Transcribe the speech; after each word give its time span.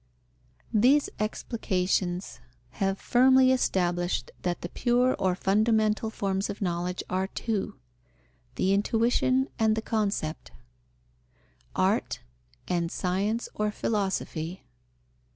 _These 0.81 1.11
explications 1.19 2.39
have 2.79 2.97
firmly 2.97 3.51
established 3.51 4.31
that 4.41 4.61
the 4.61 4.69
pure 4.69 5.15
or 5.19 5.35
fundamental 5.35 6.09
forms 6.09 6.49
of 6.49 6.59
knowledge 6.59 7.03
are 7.07 7.27
two: 7.27 7.75
the 8.55 8.73
intuition 8.73 9.47
and 9.59 9.75
the 9.75 9.81
concept 9.83 10.49
Art, 11.75 12.21
and 12.67 12.91
Science 12.91 13.47
or 13.53 13.69
Philosophy. 13.69 14.63